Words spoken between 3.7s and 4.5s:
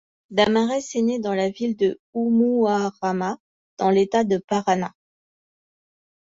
dans l'état de